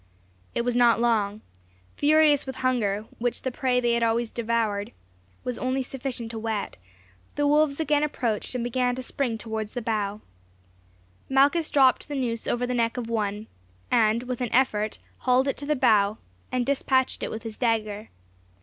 It 0.55 0.61
was 0.63 0.75
not 0.75 0.99
long. 0.99 1.41
Furious 1.95 2.47
with 2.47 2.55
hunger, 2.65 3.05
which 3.19 3.43
the 3.43 3.51
prey 3.51 3.79
they 3.79 3.93
had 3.93 4.01
already 4.01 4.31
devoured 4.33 4.93
was 5.43 5.59
only 5.59 5.83
sufficient 5.83 6.31
to 6.31 6.39
whet, 6.39 6.77
the 7.35 7.45
wolves 7.45 7.79
again 7.79 8.01
approached 8.01 8.55
and 8.55 8.63
began 8.63 8.95
to 8.95 9.03
spring 9.03 9.37
towards 9.37 9.73
the 9.73 9.81
bough. 9.83 10.21
Malchus 11.29 11.69
dropped 11.69 12.07
the 12.07 12.15
noose 12.15 12.47
over 12.47 12.65
the 12.65 12.73
neck 12.73 12.97
of 12.97 13.09
one, 13.11 13.45
and 13.91 14.23
with 14.23 14.41
an 14.41 14.51
effort 14.51 14.97
hauled 15.19 15.47
it 15.47 15.55
to 15.57 15.67
the 15.67 15.75
bough, 15.75 16.17
and 16.51 16.65
despatched 16.65 17.21
it 17.21 17.29
with 17.29 17.43
his 17.43 17.55
dagger. 17.57 18.09